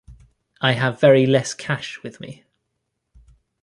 I 0.61 0.71
have 0.71 0.99
very 0.99 1.27
less 1.27 1.53
cash 1.53 2.01
with 2.01 2.19
me. 2.19 2.43